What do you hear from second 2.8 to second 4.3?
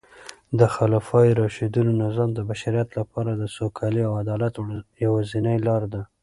لپاره د سوکالۍ او